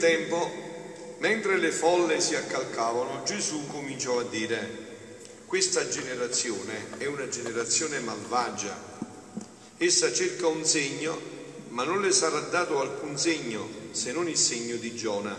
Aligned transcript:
tempo, 0.00 1.16
mentre 1.18 1.58
le 1.58 1.70
folle 1.70 2.20
si 2.20 2.34
accalcavano, 2.34 3.22
Gesù 3.22 3.66
cominciò 3.66 4.18
a 4.18 4.24
dire, 4.24 4.88
questa 5.44 5.86
generazione 5.88 6.96
è 6.96 7.04
una 7.04 7.28
generazione 7.28 8.00
malvagia. 8.00 8.74
Essa 9.76 10.10
cerca 10.10 10.46
un 10.46 10.64
segno, 10.64 11.20
ma 11.68 11.84
non 11.84 12.00
le 12.00 12.12
sarà 12.12 12.40
dato 12.40 12.80
alcun 12.80 13.18
segno 13.18 13.68
se 13.92 14.10
non 14.12 14.26
il 14.26 14.38
segno 14.38 14.76
di 14.76 14.94
Giona. 14.94 15.38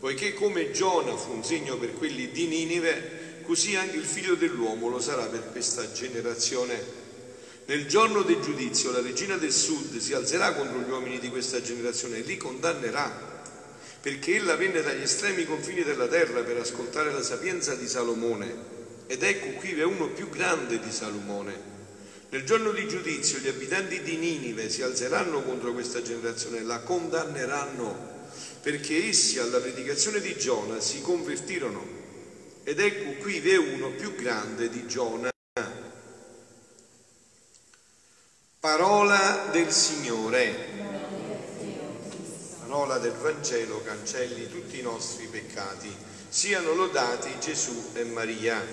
Poiché 0.00 0.34
come 0.34 0.72
Giona 0.72 1.16
fu 1.16 1.30
un 1.30 1.44
segno 1.44 1.78
per 1.78 1.94
quelli 1.94 2.32
di 2.32 2.46
Ninive, 2.46 3.40
così 3.44 3.76
anche 3.76 3.96
il 3.96 4.04
figlio 4.04 4.34
dell'uomo 4.34 4.88
lo 4.88 4.98
sarà 4.98 5.26
per 5.26 5.48
questa 5.52 5.92
generazione. 5.92 7.00
Nel 7.66 7.86
giorno 7.86 8.22
del 8.22 8.40
giudizio 8.40 8.90
la 8.90 9.00
regina 9.00 9.36
del 9.36 9.52
sud 9.52 9.96
si 9.98 10.12
alzerà 10.12 10.52
contro 10.52 10.80
gli 10.80 10.90
uomini 10.90 11.20
di 11.20 11.28
questa 11.28 11.60
generazione 11.60 12.18
e 12.18 12.22
li 12.22 12.36
condannerà, 12.36 13.30
perché 14.02 14.34
ella 14.34 14.56
venne 14.56 14.82
dagli 14.82 15.02
estremi 15.02 15.46
confini 15.46 15.84
della 15.84 16.08
terra 16.08 16.42
per 16.42 16.56
ascoltare 16.56 17.12
la 17.12 17.22
sapienza 17.22 17.76
di 17.76 17.86
Salomone. 17.86 18.70
Ed 19.06 19.22
ecco 19.22 19.50
qui 19.58 19.78
è 19.78 19.84
uno 19.84 20.08
più 20.08 20.28
grande 20.28 20.80
di 20.80 20.90
Salomone. 20.90 21.70
Nel 22.30 22.44
giorno 22.44 22.72
di 22.72 22.88
giudizio 22.88 23.38
gli 23.38 23.46
abitanti 23.46 24.02
di 24.02 24.16
Ninive 24.16 24.68
si 24.68 24.82
alzeranno 24.82 25.42
contro 25.42 25.72
questa 25.72 26.02
generazione 26.02 26.62
la 26.62 26.80
condanneranno, 26.80 28.26
perché 28.60 29.06
essi 29.06 29.38
alla 29.38 29.60
predicazione 29.60 30.20
di 30.20 30.36
Giona 30.36 30.80
si 30.80 31.00
convertirono 31.00 32.00
ed 32.64 32.78
ecco 32.80 33.20
qui 33.20 33.38
è 33.48 33.56
uno 33.56 33.90
più 33.90 34.14
grande 34.14 34.68
di 34.68 34.86
Giona. 34.86 35.30
Parola 38.58 39.48
del 39.52 39.70
Signore. 39.70 40.71
Parola 42.72 42.96
del 42.96 43.12
Vangelo 43.12 43.82
cancelli 43.82 44.48
tutti 44.48 44.78
i 44.78 44.82
nostri 44.82 45.26
peccati. 45.26 45.94
Siano 46.30 46.72
lodati 46.72 47.38
Gesù 47.38 47.90
e 47.92 48.02
Maria. 48.04 48.64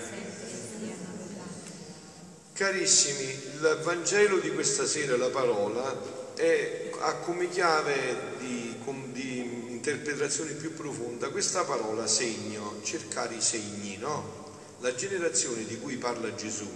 Carissimi, 2.54 3.24
il 3.24 3.80
Vangelo 3.84 4.38
di 4.38 4.54
questa 4.54 4.86
sera, 4.86 5.18
la 5.18 5.28
parola, 5.28 6.32
è, 6.34 6.90
ha 6.98 7.16
come 7.16 7.50
chiave 7.50 8.38
di, 8.38 8.74
di 9.12 9.66
interpretazione 9.68 10.52
più 10.52 10.72
profonda, 10.72 11.28
questa 11.28 11.64
parola 11.64 12.06
segno, 12.06 12.80
cercare 12.82 13.34
i 13.34 13.42
segni, 13.42 13.98
no? 13.98 14.78
La 14.78 14.94
generazione 14.94 15.66
di 15.66 15.78
cui 15.78 15.96
parla 15.96 16.34
Gesù 16.34 16.70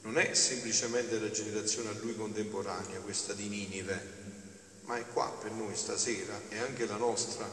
non 0.00 0.16
è 0.16 0.32
semplicemente 0.32 1.20
la 1.20 1.30
generazione 1.30 1.90
a 1.90 1.94
lui 2.00 2.16
contemporanea, 2.16 3.00
questa 3.00 3.34
di 3.34 3.46
Ninive, 3.46 4.23
ma 4.84 4.98
è 4.98 5.06
qua 5.08 5.30
per 5.30 5.52
noi 5.52 5.74
stasera, 5.74 6.38
è 6.48 6.58
anche 6.58 6.86
la 6.86 6.96
nostra, 6.96 7.48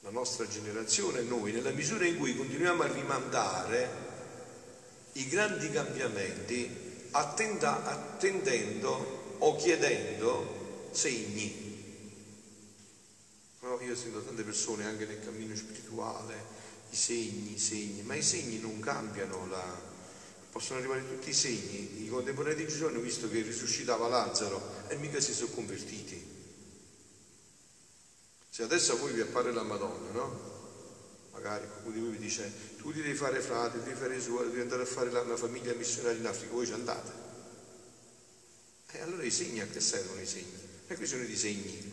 la 0.00 0.10
nostra 0.10 0.46
generazione, 0.46 1.22
noi, 1.22 1.52
nella 1.52 1.70
misura 1.70 2.04
in 2.04 2.18
cui 2.18 2.36
continuiamo 2.36 2.82
a 2.82 2.92
rimandare 2.92 4.10
i 5.12 5.28
grandi 5.28 5.70
cambiamenti 5.70 6.68
attenda, 7.12 7.84
attendendo 7.84 9.36
o 9.38 9.56
chiedendo 9.56 10.88
segni. 10.92 11.70
No, 13.60 13.80
io 13.80 13.94
sento 13.94 14.22
tante 14.22 14.42
persone 14.42 14.84
anche 14.84 15.06
nel 15.06 15.22
cammino 15.22 15.54
spirituale, 15.54 16.44
i 16.90 16.96
segni, 16.96 17.54
i 17.54 17.58
segni, 17.58 18.02
ma 18.02 18.14
i 18.14 18.22
segni 18.22 18.58
non 18.58 18.80
cambiano 18.80 19.46
la... 19.46 19.91
possono 20.52 20.78
arrivare 20.78 21.08
tutti 21.08 21.30
i 21.30 21.34
segni. 21.34 22.04
I 22.04 22.08
contemporanei 22.08 22.54
di 22.54 22.70
Gesù 22.70 22.84
hanno 22.84 23.00
visto 23.00 23.28
che 23.28 23.40
risuscitava 23.40 24.06
Lazzaro 24.06 24.84
e 24.88 24.96
mica 24.96 25.18
si 25.18 25.32
sono 25.32 25.50
convertiti. 25.50 26.30
Se 28.50 28.62
adesso 28.62 28.92
a 28.92 28.96
voi 28.96 29.14
vi 29.14 29.22
appare 29.22 29.50
la 29.50 29.62
Madonna, 29.62 30.10
no? 30.10 30.50
Magari 31.32 31.66
qualcuno 31.66 31.94
di 31.94 32.00
voi 32.00 32.10
vi 32.10 32.18
dice, 32.18 32.52
tu 32.76 32.92
ti 32.92 33.00
devi 33.00 33.14
fare 33.14 33.40
frate, 33.40 33.82
devi 33.82 33.98
fare 33.98 34.20
suore, 34.20 34.48
devi 34.48 34.60
andare 34.60 34.82
a 34.82 34.86
fare 34.86 35.10
la, 35.10 35.22
una 35.22 35.38
famiglia 35.38 35.72
missionaria 35.72 36.18
in 36.18 36.26
Africa, 36.26 36.52
voi 36.52 36.66
ci 36.66 36.72
andate. 36.72 37.10
E 38.90 39.00
allora 39.00 39.22
i 39.22 39.30
segni 39.30 39.62
a 39.62 39.66
che 39.66 39.80
servono 39.80 40.20
i 40.20 40.26
segni? 40.26 40.52
È 40.86 40.94
questione 40.94 41.24
di 41.24 41.36
segni. 41.36 41.92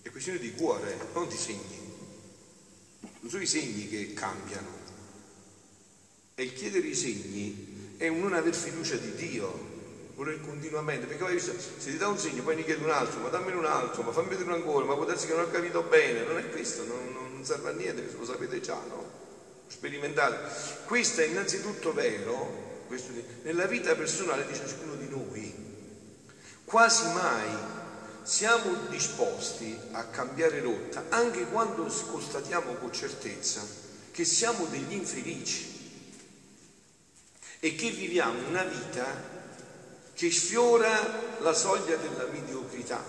È 0.00 0.08
questione 0.08 0.38
di 0.38 0.54
cuore, 0.54 0.96
non 1.12 1.28
di 1.28 1.36
segni. 1.36 1.92
Non 3.20 3.30
sono 3.30 3.42
i 3.42 3.46
segni 3.46 3.86
che 3.86 4.14
cambiano. 4.14 4.85
E 6.38 6.42
il 6.42 6.52
chiedere 6.52 6.86
i 6.86 6.94
segni 6.94 7.94
è 7.96 8.08
un 8.08 8.20
non 8.20 8.34
aver 8.34 8.54
fiducia 8.54 8.96
di 8.96 9.14
Dio, 9.14 9.50
voler 10.16 10.38
continuamente, 10.42 11.06
perché 11.06 11.32
visto, 11.32 11.54
se 11.58 11.90
ti 11.90 11.96
dà 11.96 12.08
un 12.08 12.18
segno 12.18 12.42
poi 12.42 12.56
ne 12.56 12.64
chiedi 12.64 12.84
un 12.84 12.90
altro, 12.90 13.20
ma 13.20 13.30
dammi 13.30 13.52
un 13.52 13.64
altro, 13.64 14.02
ma 14.02 14.12
fammi 14.12 14.28
vedere 14.28 14.52
ancora, 14.52 14.84
ma 14.84 14.96
può 14.96 15.06
darsi 15.06 15.26
che 15.26 15.32
non 15.32 15.44
ho 15.44 15.50
capito 15.50 15.80
bene, 15.84 16.24
non 16.24 16.36
è 16.36 16.50
questo, 16.50 16.84
non, 16.84 17.10
non 17.10 17.42
serve 17.42 17.70
a 17.70 17.72
niente, 17.72 18.14
lo 18.18 18.26
sapete 18.26 18.60
già, 18.60 18.74
no? 18.74 19.10
Sperimentate. 19.66 20.84
Questo 20.84 21.22
è 21.22 21.24
innanzitutto 21.24 21.94
vero, 21.94 22.82
questo, 22.86 23.12
nella 23.44 23.64
vita 23.64 23.94
personale 23.94 24.46
di 24.46 24.54
ciascuno 24.54 24.94
di 24.96 25.08
noi. 25.08 25.54
Quasi 26.64 27.06
mai 27.14 27.48
siamo 28.24 28.74
disposti 28.90 29.74
a 29.92 30.04
cambiare 30.08 30.60
rotta 30.60 31.06
anche 31.08 31.46
quando 31.46 31.84
constatiamo 31.84 32.74
con 32.74 32.92
certezza 32.92 33.66
che 34.10 34.26
siamo 34.26 34.66
degli 34.66 34.92
infelici 34.92 35.75
e 37.66 37.74
che 37.74 37.90
viviamo 37.90 38.46
una 38.46 38.62
vita 38.62 39.04
che 40.14 40.30
sfiora 40.30 41.36
la 41.40 41.52
soglia 41.52 41.96
della 41.96 42.28
mediocrità. 42.30 43.04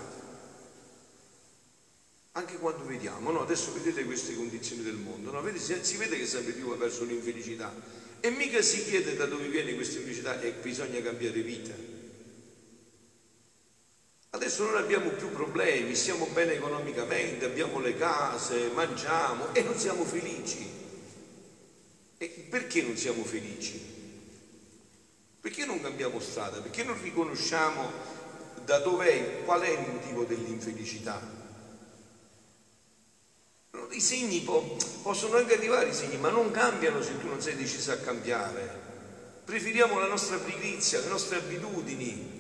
Anche 2.32 2.58
quando 2.58 2.84
vediamo, 2.86 3.30
no? 3.30 3.42
adesso 3.42 3.72
vedete 3.74 4.04
queste 4.04 4.34
condizioni 4.34 4.82
del 4.82 4.96
mondo, 4.96 5.30
no? 5.30 5.44
Vedete, 5.44 5.84
si 5.84 5.98
vede 5.98 6.18
che 6.18 6.26
sempre 6.26 6.54
più 6.54 6.70
va 6.70 6.76
verso 6.76 7.04
l'infelicità 7.04 7.72
e 8.20 8.32
mica 8.32 8.60
si 8.64 8.84
chiede 8.84 9.16
da 9.16 9.28
dove 9.28 9.48
viene 9.48 9.76
questa 9.76 10.00
infelicità 10.00 10.42
e 10.42 10.54
bisogna 10.54 11.04
cambiare 11.04 11.42
vita. 11.42 11.76
Adesso 14.32 14.64
non 14.66 14.78
abbiamo 14.78 15.12
più 15.12 15.32
problemi, 15.32 15.94
stiamo 15.94 16.26
bene 16.34 16.54
economicamente, 16.54 17.46
abbiamo 17.46 17.80
le 17.80 17.96
case, 17.96 18.72
mangiamo 18.74 19.54
e 19.54 19.62
non 19.62 19.78
siamo 19.78 20.04
felici. 20.04 20.68
E 22.18 22.48
perché 22.50 22.82
non 22.82 22.98
siamo 22.98 23.24
felici? 23.24 23.98
Perché 25.40 25.66
non 25.66 25.80
cambiamo 25.80 26.20
strada? 26.20 26.62
Perché 26.62 26.84
non 26.84 27.00
riconosciamo 27.00 27.96
da 28.54 28.78
dov'è, 28.80 29.40
qual 29.42 29.62
è 29.62 29.68
il 29.70 29.82
motivo 29.82 30.24
dell'infelicità? 30.26 31.32
I 33.92 34.02
segni 34.02 34.42
po- 34.42 34.76
possono 35.02 35.38
anche 35.38 35.54
arrivare, 35.54 35.90
i 35.90 35.94
segni, 35.94 36.18
ma 36.18 36.30
non 36.30 36.52
cambiano 36.52 37.02
se 37.02 37.16
tu 37.18 37.28
non 37.28 37.40
sei 37.40 37.56
deciso 37.56 37.92
a 37.92 37.98
cambiare. 37.98 38.86
Preferiamo 39.44 39.98
la 39.98 40.08
nostra 40.08 40.40
pigrizia, 40.40 41.00
le 41.00 41.08
nostre 41.08 41.38
abitudini, 41.38 42.36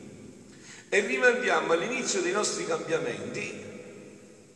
e 0.89 0.99
rimandiamo 0.99 1.71
all'inizio 1.73 2.21
dei 2.21 2.31
nostri 2.31 2.65
cambiamenti 2.65 3.63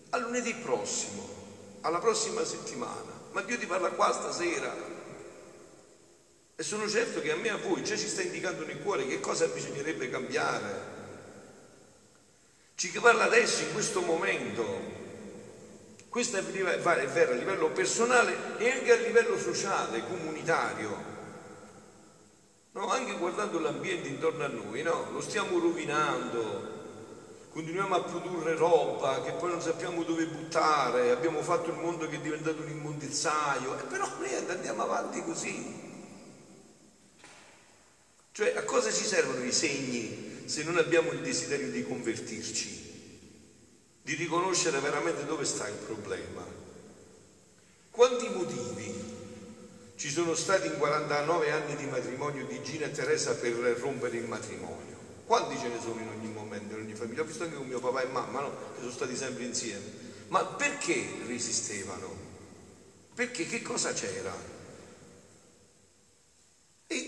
a 0.09 0.18
lunedì 0.18 0.56
prossimo, 0.56 1.40
alla 1.81 2.00
prossima 2.00 2.44
settimana. 2.44 3.19
Ma 3.29 3.41
Dio 3.41 3.58
ti 3.58 3.66
parla 3.66 3.91
qua 3.91 4.12
stasera. 4.12 4.91
E 6.61 6.63
sono 6.63 6.87
certo 6.87 7.22
che 7.22 7.31
a 7.31 7.35
me 7.35 7.47
e 7.47 7.49
a 7.49 7.58
voi 7.58 7.84
già 7.84 7.97
ci 7.97 8.08
sta 8.08 8.22
indicando 8.22 8.63
nel 8.63 8.84
cuore 8.84 9.08
che 9.08 9.19
cosa 9.19 9.47
bisognerebbe 9.47 10.11
cambiare. 10.11 10.81
Ci 12.75 12.91
parla 13.02 13.23
adesso, 13.23 13.63
in 13.63 13.73
questo 13.73 14.02
momento. 14.02 14.63
Questo 16.08 16.37
è 16.37 16.43
vero 16.43 17.31
a 17.31 17.35
livello 17.35 17.72
personale 17.72 18.59
e 18.59 18.69
anche 18.69 18.91
a 18.91 18.96
livello 18.97 19.40
sociale, 19.40 20.03
comunitario. 20.05 20.96
No, 22.73 22.91
anche 22.91 23.17
guardando 23.17 23.58
l'ambiente 23.58 24.09
intorno 24.09 24.43
a 24.43 24.47
noi, 24.47 24.84
no? 24.84 25.09
Lo 25.13 25.22
stiamo 25.22 25.58
rovinando, 25.58 27.47
continuiamo 27.49 27.96
a 27.96 28.03
produrre 28.03 28.53
roba 28.53 29.23
che 29.23 29.31
poi 29.31 29.49
non 29.49 29.61
sappiamo 29.61 30.03
dove 30.03 30.28
buttare, 30.28 31.09
abbiamo 31.09 31.41
fatto 31.41 31.72
il 31.72 31.78
mondo 31.78 32.08
che 32.08 32.17
è 32.17 32.19
diventato 32.19 32.61
un 32.61 32.69
immondizzaio, 32.69 33.79
e 33.79 33.84
però 33.85 34.08
noi 34.19 34.35
andiamo 34.47 34.84
avanti 34.84 35.23
così. 35.23 35.90
Cioè, 38.33 38.55
a 38.55 38.63
cosa 38.63 38.91
ci 38.91 39.05
servono 39.05 39.43
i 39.43 39.51
segni 39.51 40.43
se 40.45 40.63
non 40.63 40.78
abbiamo 40.78 41.11
il 41.11 41.22
desiderio 41.22 41.69
di 41.69 41.83
convertirci, 41.83 42.89
di 44.01 44.13
riconoscere 44.13 44.79
veramente 44.79 45.25
dove 45.25 45.45
sta 45.45 45.67
il 45.67 45.75
problema? 45.75 46.45
Quanti 47.89 48.29
motivi 48.29 49.19
ci 49.95 50.09
sono 50.09 50.33
stati 50.33 50.67
in 50.67 50.78
49 50.78 51.51
anni 51.51 51.75
di 51.75 51.85
matrimonio 51.85 52.45
di 52.45 52.63
Gina 52.63 52.85
e 52.85 52.91
Teresa 52.91 53.35
per 53.35 53.53
rompere 53.53 54.17
il 54.17 54.25
matrimonio. 54.25 54.97
Quanti 55.25 55.57
ce 55.59 55.67
ne 55.67 55.79
sono 55.79 55.99
in 55.99 56.07
ogni 56.07 56.31
momento, 56.31 56.73
in 56.73 56.81
ogni 56.81 56.95
famiglia? 56.95 57.22
Ho 57.22 57.25
visto 57.25 57.43
anche 57.43 57.55
con 57.55 57.67
mio 57.67 57.79
papà 57.79 58.01
e 58.01 58.07
mamma, 58.07 58.39
no? 58.39 58.49
Che 58.73 58.79
sono 58.79 58.91
stati 58.91 59.16
sempre 59.16 59.43
insieme. 59.43 59.84
Ma 60.29 60.43
perché 60.45 61.05
resistevano? 61.27 62.16
Perché 63.13 63.45
che 63.45 63.61
cosa 63.61 63.91
c'era? 63.93 64.50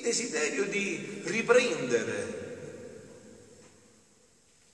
Desiderio 0.01 0.65
di 0.65 1.21
riprendere. 1.25 2.41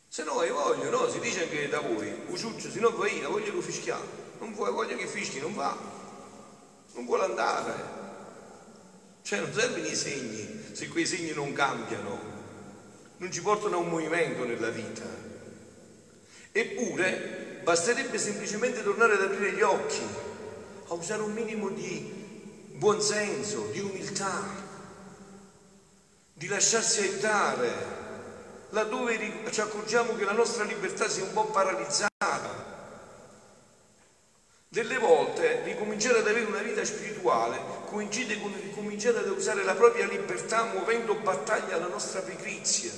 Se 0.07 0.23
no 0.23 0.39
hai 0.39 0.49
voglia, 0.49 0.89
no? 0.89 1.09
Si 1.09 1.19
dice 1.19 1.43
anche 1.43 1.69
da 1.69 1.79
voi, 1.79 2.11
Uciuccio, 2.27 2.69
se 2.69 2.79
no 2.79 2.95
vai, 2.95 3.21
voglio 3.21 3.53
che 3.53 3.61
fischiamo, 3.61 4.03
non 4.39 4.53
vuoi, 4.53 4.71
voglia 4.71 4.95
che 4.95 5.07
fischi, 5.07 5.39
non 5.39 5.53
va, 5.53 5.77
non 6.93 7.05
vuole 7.05 7.23
andare. 7.23 7.97
Cioè 9.21 9.39
non 9.39 9.53
servono 9.53 9.85
i 9.85 9.95
segni, 9.95 10.65
se 10.71 10.87
quei 10.87 11.05
segni 11.05 11.31
non 11.31 11.53
cambiano, 11.53 12.19
non 13.17 13.31
ci 13.31 13.41
portano 13.41 13.75
a 13.75 13.79
un 13.79 13.89
movimento 13.89 14.45
nella 14.45 14.69
vita. 14.69 15.05
Eppure 16.51 17.61
basterebbe 17.63 18.17
semplicemente 18.17 18.81
tornare 18.81 19.13
ad 19.13 19.21
aprire 19.21 19.53
gli 19.53 19.61
occhi, 19.61 20.01
a 20.87 20.93
usare 20.93 21.21
un 21.21 21.33
minimo 21.33 21.69
di 21.69 22.11
buonsenso, 22.73 23.69
di 23.71 23.79
umiltà, 23.79 24.67
di 26.39 26.47
lasciarsi 26.47 27.01
aiutare, 27.01 27.69
laddove 28.69 29.51
ci 29.51 29.59
accorgiamo 29.59 30.15
che 30.15 30.23
la 30.23 30.31
nostra 30.31 30.63
libertà 30.63 31.09
sia 31.09 31.25
un 31.25 31.33
po' 31.33 31.47
paralizzata. 31.47 32.07
Delle 34.69 34.97
volte 34.99 35.63
ricominciare 35.65 36.19
ad 36.19 36.27
avere 36.27 36.45
una 36.45 36.61
vita 36.61 36.85
spirituale 36.85 37.59
coincide 37.87 38.39
con 38.39 38.53
ricominciare 38.53 39.17
ad 39.17 39.27
usare 39.27 39.65
la 39.65 39.73
propria 39.73 40.07
libertà 40.07 40.63
muovendo 40.63 41.15
battaglia 41.15 41.75
alla 41.75 41.87
nostra 41.87 42.21
pigrizia. 42.21 42.91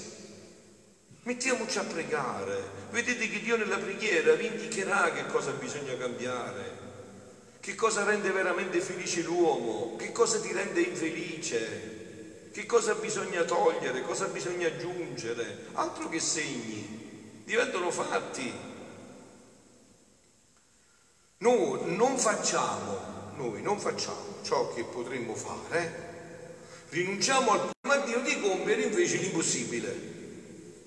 Mettiamoci 1.24 1.80
a 1.80 1.84
pregare, 1.84 2.62
vedete 2.92 3.28
che 3.28 3.40
Dio 3.40 3.58
nella 3.58 3.80
preghiera 3.80 4.34
vi 4.34 4.46
indicherà 4.46 5.12
che 5.14 5.26
cosa 5.26 5.50
bisogna 5.54 5.98
cambiare, 5.98 6.78
che 7.60 7.74
cosa 7.74 8.04
rende 8.04 8.30
veramente 8.30 8.80
felice 8.82 9.22
l'uomo, 9.22 9.96
che 9.96 10.12
cosa 10.12 10.40
ti 10.40 10.54
rende 10.54 10.82
infelice, 10.82 12.01
che 12.52 12.66
cosa 12.66 12.96
bisogna 12.96 13.44
togliere, 13.44 14.02
cosa 14.02 14.26
bisogna 14.26 14.68
aggiungere, 14.68 15.68
altro 15.74 16.10
che 16.10 16.20
segni, 16.20 17.42
diventano 17.46 17.90
fatti. 17.92 18.70
Noi 21.38 21.96
non 21.96 22.18
facciamo, 22.18 23.34
noi 23.38 23.62
non 23.62 23.80
facciamo 23.80 24.40
ciò 24.44 24.74
che 24.74 24.84
potremmo 24.84 25.34
fare, 25.34 26.10
rinunciamo 26.90 27.52
al 27.52 28.04
Dio 28.06 28.20
di 28.20 28.40
compiere 28.40 28.84
invece 28.84 29.18
l'impossibile. 29.18 30.10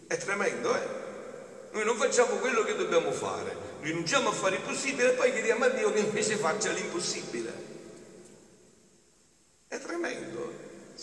È 0.07 0.17
tremendo, 0.19 0.77
eh? 0.77 1.03
Noi 1.73 1.85
non 1.85 1.97
facciamo 1.97 2.37
quello 2.37 2.63
che 2.63 2.77
dobbiamo 2.77 3.11
fare, 3.11 3.57
rinunciamo 3.81 4.29
a 4.29 4.33
fare 4.33 4.57
il 4.57 4.63
possibile 4.63 5.13
e 5.13 5.15
poi 5.17 5.33
chiediamo 5.33 5.65
a 5.65 5.69
Dio 5.71 5.93
che 5.93 6.01
invece 6.01 6.37
faccia 6.37 6.71
l'impossibile. 6.71 7.53
È 9.67 9.79
tremendo, 9.81 10.53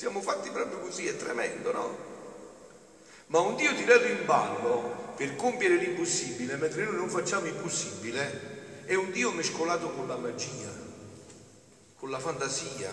siamo 0.02 0.20
fatti 0.20 0.50
proprio 0.50 0.80
così, 0.80 1.06
è 1.06 1.16
tremendo, 1.16 1.72
no? 1.72 1.98
Ma 3.28 3.38
un 3.42 3.56
Dio 3.56 3.72
tirato 3.76 4.08
in 4.08 4.26
ballo 4.26 5.14
per 5.16 5.36
compiere 5.36 5.76
l'impossibile, 5.76 6.56
mentre 6.56 6.86
noi 6.86 6.96
non 6.96 7.08
facciamo 7.08 7.46
il 7.46 7.54
possibile, 7.54 8.86
è 8.86 8.96
un 8.96 9.12
Dio 9.12 9.32
mescolato 9.32 9.92
con 9.92 10.08
la 10.08 10.16
magia, 10.16 10.72
con 11.98 12.10
la 12.10 12.18
fantasia. 12.18 12.92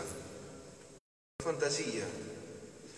Fantasia. 1.42 2.04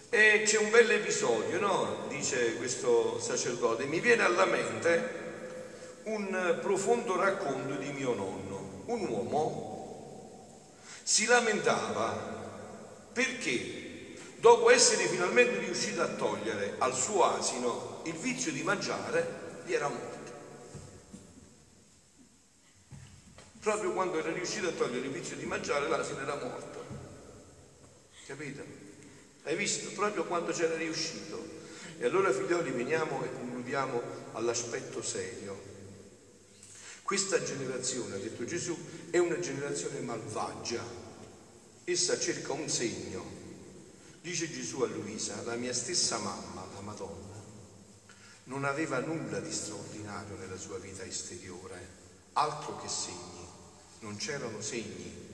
E 0.09 0.43
c'è 0.45 0.59
un 0.59 0.71
bel 0.71 0.91
episodio, 0.91 1.61
no? 1.61 2.07
Dice 2.09 2.57
questo 2.57 3.21
sacerdote, 3.21 3.85
mi 3.85 4.01
viene 4.01 4.25
alla 4.25 4.45
mente 4.45 5.19
un 6.07 6.59
profondo 6.61 7.15
racconto 7.15 7.77
di 7.77 7.93
mio 7.93 8.13
nonno. 8.15 8.83
Un 8.87 9.07
uomo 9.07 10.59
si 11.05 11.27
lamentava 11.27 12.39
perché 13.13 13.90
dopo 14.41 14.71
essere 14.71 15.07
finalmente 15.07 15.59
riuscito 15.59 16.01
a 16.01 16.09
togliere 16.09 16.75
al 16.79 16.95
suo 16.95 17.25
asino 17.25 18.03
il 18.07 18.15
vizio 18.15 18.51
di 18.51 18.63
mangiare, 18.63 19.63
gli 19.67 19.73
era 19.75 19.89
morto. 19.89 20.19
Proprio 23.61 23.93
quando 23.93 24.19
era 24.19 24.33
riuscito 24.33 24.69
a 24.69 24.73
togliere 24.73 25.07
il 25.07 25.13
vizio 25.13 25.37
di 25.37 25.45
mangiare, 25.45 25.87
l'asino 25.87 26.21
era 26.21 26.37
morto. 26.37 26.83
Capito? 28.27 28.65
Hai 29.43 29.55
visto? 29.55 29.91
Proprio 29.91 30.25
quando 30.25 30.53
c'era 30.53 30.77
riuscito. 30.77 31.59
E 31.99 32.07
allora 32.07 32.33
figlioli 32.33 32.71
veniamo 32.71 33.23
e 33.23 33.33
concludiamo 33.33 34.03
all'aspetto 34.33 35.03
serio. 35.03 35.69
Questa 37.03 37.43
generazione, 37.43 38.15
ha 38.15 38.19
detto 38.19 38.45
Gesù, 38.45 38.79
è 39.11 39.19
una 39.19 39.39
generazione 39.39 40.01
malvagia. 40.01 40.83
Essa 41.85 42.19
cerca 42.19 42.53
un 42.53 42.69
segno. 42.69 43.40
Dice 44.21 44.51
Gesù 44.51 44.83
a 44.83 44.87
Luisa, 44.87 45.43
la 45.43 45.57
mia 45.57 45.73
stessa 45.73 46.19
mamma, 46.19 46.67
la 46.75 46.81
Madonna, 46.83 47.43
non 48.45 48.65
aveva 48.65 49.01
nulla 49.01 49.41
di 49.41 49.51
straordinario 49.51 50.37
nella 50.37 50.59
sua 50.59 50.79
vita 50.79 51.05
esteriore, 51.05 51.89
altro 52.35 52.77
che 52.81 52.89
segni 52.89 53.49
non 54.01 54.17
c'erano 54.17 54.61
segni. 54.61 55.29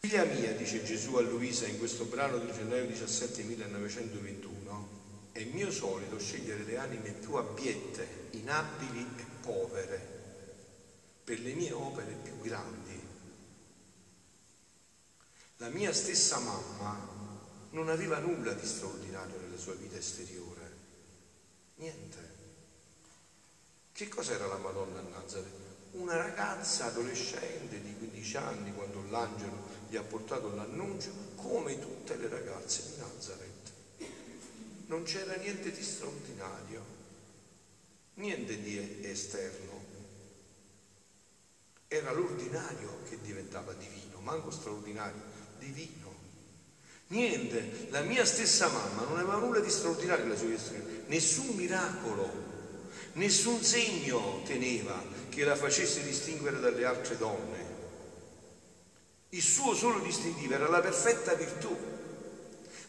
Figlia 0.00 0.24
mia, 0.24 0.52
dice 0.54 0.82
Gesù 0.82 1.14
a 1.16 1.20
Luisa 1.20 1.66
in 1.66 1.78
questo 1.78 2.04
brano 2.04 2.38
di 2.38 2.50
gennaio 2.52 2.86
17 2.86 3.42
1921, 3.42 5.00
è 5.32 5.44
mio 5.44 5.70
solito 5.70 6.18
scegliere 6.18 6.64
le 6.64 6.76
anime 6.76 7.10
più 7.12 7.34
abbiette, 7.34 8.28
inabili 8.32 9.06
e 9.16 9.24
povere 9.40 10.20
per 11.24 11.38
le 11.40 11.54
mie 11.54 11.72
opere 11.72 12.12
più 12.22 12.38
grandi. 12.40 13.11
La 15.62 15.68
mia 15.68 15.92
stessa 15.92 16.40
mamma 16.40 17.08
non 17.70 17.88
aveva 17.88 18.18
nulla 18.18 18.52
di 18.52 18.66
straordinario 18.66 19.38
nella 19.38 19.56
sua 19.56 19.74
vita 19.74 19.96
esteriore, 19.96 20.76
niente. 21.76 22.30
Che 23.92 24.08
cos'era 24.08 24.48
la 24.48 24.56
Madonna 24.56 24.98
a 24.98 25.02
Nazareth? 25.02 25.60
una 25.92 26.16
ragazza 26.16 26.86
adolescente 26.86 27.80
di 27.80 27.96
15 27.96 28.36
anni 28.38 28.74
quando 28.74 29.04
l'angelo 29.10 29.56
gli 29.88 29.96
ha 29.96 30.02
portato 30.02 30.52
l'annuncio, 30.52 31.12
come 31.36 31.78
tutte 31.78 32.16
le 32.16 32.28
ragazze 32.28 32.82
di 32.82 32.96
Nazareth. 32.98 33.72
Non 34.86 35.04
c'era 35.04 35.36
niente 35.36 35.70
di 35.70 35.82
straordinario, 35.82 36.84
niente 38.14 38.60
di 38.60 39.06
esterno. 39.06 39.80
Era 41.86 42.10
l'ordinario 42.10 43.02
che 43.08 43.20
diventava 43.20 43.72
divino, 43.74 44.18
manco 44.20 44.50
straordinario, 44.50 45.31
divino. 45.62 46.10
Niente, 47.08 47.88
la 47.90 48.00
mia 48.00 48.24
stessa 48.24 48.68
mamma 48.68 49.04
non 49.04 49.18
aveva 49.18 49.36
nulla 49.36 49.60
di 49.60 49.70
straordinario 49.70 50.24
nella 50.24 50.36
sua 50.36 50.48
vita, 50.48 50.62
nessun 51.06 51.54
miracolo, 51.54 52.30
nessun 53.14 53.62
segno 53.62 54.42
teneva 54.44 55.00
che 55.28 55.44
la 55.44 55.54
facesse 55.54 56.02
distinguere 56.02 56.58
dalle 56.58 56.84
altre 56.84 57.16
donne. 57.16 57.70
Il 59.30 59.42
suo 59.42 59.74
solo 59.74 60.00
distintivo 60.00 60.54
era 60.54 60.68
la 60.68 60.80
perfetta 60.80 61.34
virtù, 61.34 61.74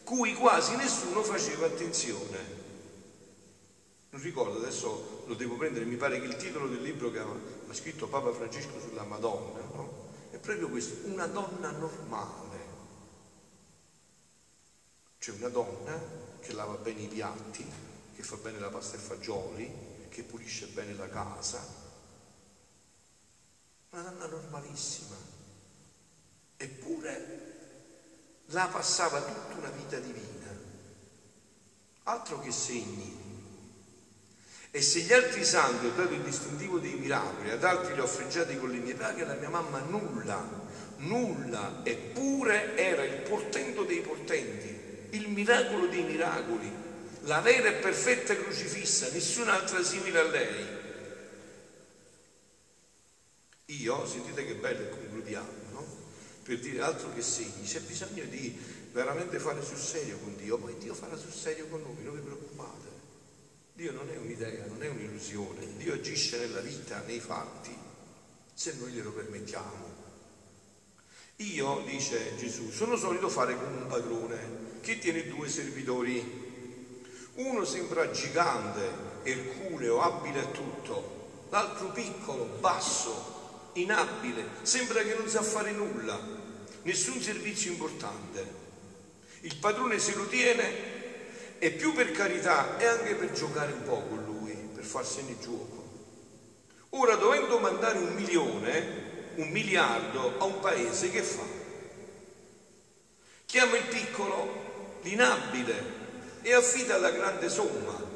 cui 0.04 0.34
quasi 0.34 0.76
nessuno 0.76 1.22
faceva 1.22 1.66
attenzione. 1.66 2.62
Non 4.10 4.22
ricordo, 4.22 4.58
adesso 4.58 5.24
lo 5.26 5.34
devo 5.34 5.56
prendere, 5.56 5.84
mi 5.84 5.96
pare 5.96 6.20
che 6.20 6.26
il 6.26 6.36
titolo 6.36 6.68
del 6.68 6.82
libro 6.82 7.10
che 7.10 7.18
ha 7.18 7.26
scritto 7.72 8.08
Papa 8.08 8.32
Francesco 8.32 8.78
sulla 8.80 9.04
Madonna, 9.04 9.60
no? 9.74 10.12
È 10.30 10.36
proprio 10.36 10.68
questo, 10.68 11.08
una 11.08 11.26
donna 11.26 11.70
normale. 11.70 12.43
C'è 15.24 15.30
una 15.30 15.48
donna 15.48 15.98
che 16.38 16.52
lava 16.52 16.74
bene 16.74 17.00
i 17.00 17.06
piatti, 17.06 17.64
che 18.14 18.22
fa 18.22 18.36
bene 18.36 18.58
la 18.58 18.68
pasta 18.68 18.98
e 18.98 19.00
fagioli, 19.00 20.06
che 20.10 20.22
pulisce 20.22 20.66
bene 20.66 20.92
la 20.92 21.08
casa, 21.08 21.66
una 23.88 24.02
donna 24.02 24.26
normalissima, 24.26 25.16
eppure 26.58 27.62
la 28.48 28.68
passava 28.68 29.22
tutta 29.22 29.56
una 29.56 29.70
vita 29.70 29.98
divina, 29.98 30.54
altro 32.02 32.38
che 32.40 32.52
segni. 32.52 33.16
E 34.72 34.82
se 34.82 35.00
gli 35.00 35.12
altri 35.14 35.42
santi 35.42 35.86
ho 35.86 35.92
dato 35.92 36.12
il 36.12 36.20
distintivo 36.20 36.78
dei 36.78 36.96
miracoli, 36.96 37.48
ad 37.48 37.64
altri 37.64 37.94
li 37.94 38.00
ho 38.00 38.06
freggiati 38.06 38.58
con 38.58 38.70
le 38.70 38.76
mie 38.76 38.94
paghe, 38.94 39.24
la 39.24 39.32
mia 39.32 39.48
mamma 39.48 39.80
nulla, 39.80 40.46
nulla, 40.96 41.80
eppure 41.82 42.76
era 42.76 43.04
il 43.04 43.22
portento 43.22 43.84
dei 43.84 44.02
portenti, 44.02 44.83
il 45.14 45.28
miracolo 45.28 45.86
dei 45.86 46.02
miracoli, 46.02 46.70
la 47.22 47.40
vera 47.40 47.68
e 47.68 47.74
perfetta 47.74 48.36
crocifissa, 48.36 49.10
nessun'altra 49.10 49.82
simile 49.82 50.18
a 50.18 50.24
lei. 50.24 50.66
Io, 53.66 54.06
sentite 54.06 54.44
che 54.44 54.54
bello 54.56 54.88
concludiamo, 54.88 55.52
no? 55.72 55.86
Per 56.42 56.58
dire 56.58 56.82
altro 56.82 57.12
che 57.14 57.22
segni, 57.22 57.64
c'è 57.64 57.80
bisogno 57.80 58.24
di 58.24 58.56
veramente 58.92 59.38
fare 59.38 59.62
sul 59.64 59.78
serio 59.78 60.18
con 60.18 60.36
Dio, 60.36 60.58
poi 60.58 60.76
Dio 60.78 60.94
farà 60.94 61.16
sul 61.16 61.32
serio 61.32 61.66
con 61.68 61.80
noi, 61.80 62.02
non 62.04 62.14
vi 62.14 62.20
preoccupate. 62.20 62.92
Dio 63.72 63.92
non 63.92 64.08
è 64.10 64.16
un'idea, 64.16 64.66
non 64.66 64.82
è 64.82 64.88
un'illusione, 64.88 65.76
Dio 65.76 65.94
agisce 65.94 66.38
nella 66.38 66.60
vita, 66.60 67.02
nei 67.06 67.20
fatti, 67.20 67.74
se 68.52 68.74
noi 68.78 68.92
glielo 68.92 69.12
permettiamo. 69.12 70.02
Io, 71.36 71.82
dice 71.86 72.36
Gesù, 72.36 72.70
sono 72.70 72.96
solito 72.96 73.28
fare 73.28 73.56
come 73.56 73.76
un 73.76 73.86
padrone 73.86 74.63
che 74.84 74.98
tiene 74.98 75.26
due 75.26 75.48
servitori. 75.48 76.42
Uno 77.36 77.64
sembra 77.64 78.10
gigante, 78.10 78.86
erculeo, 79.22 80.02
abile 80.02 80.40
a 80.40 80.46
tutto, 80.46 81.46
l'altro 81.50 81.88
piccolo, 81.88 82.44
basso, 82.60 83.70
inabile, 83.72 84.44
sembra 84.62 85.02
che 85.02 85.14
non 85.14 85.26
sa 85.26 85.42
fare 85.42 85.72
nulla, 85.72 86.20
nessun 86.82 87.20
servizio 87.20 87.72
importante. 87.72 88.62
Il 89.40 89.56
padrone 89.56 89.98
se 89.98 90.14
lo 90.14 90.26
tiene 90.26 90.92
e 91.58 91.70
più 91.72 91.92
per 91.94 92.12
carità 92.12 92.78
e 92.78 92.84
anche 92.86 93.14
per 93.14 93.32
giocare 93.32 93.72
un 93.72 93.82
po' 93.84 94.02
con 94.02 94.22
lui, 94.24 94.52
per 94.74 94.84
farsene 94.84 95.38
gioco. 95.40 95.82
Ora, 96.90 97.16
dovendo 97.16 97.58
mandare 97.58 97.98
un 97.98 98.14
milione, 98.14 99.32
un 99.36 99.48
miliardo 99.48 100.34
a 100.38 100.44
un 100.44 100.60
paese, 100.60 101.10
che 101.10 101.22
fa? 101.22 101.42
Chiama 103.46 103.76
il 103.76 103.84
piccolo, 103.84 104.63
l'inabile, 105.04 106.02
e 106.42 106.52
affida 106.52 106.98
la 106.98 107.10
grande 107.10 107.48
somma. 107.48 108.12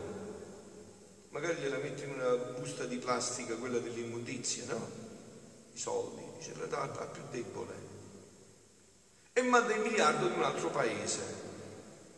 Magari 1.30 1.60
gliela 1.60 1.78
mette 1.78 2.04
in 2.04 2.14
una 2.14 2.34
busta 2.58 2.84
di 2.84 2.96
plastica, 2.96 3.54
quella 3.54 3.78
dell'immondizia, 3.78 4.64
no? 4.66 4.90
I 5.72 5.78
soldi, 5.78 6.22
dice 6.36 6.52
la 6.58 6.66
dà 6.66 6.86
più 7.12 7.22
debole. 7.30 7.86
E 9.32 9.42
manda 9.42 9.72
il 9.72 9.80
miliardo 9.80 10.26
ad 10.26 10.32
un 10.32 10.42
altro 10.42 10.70
paese 10.70 11.46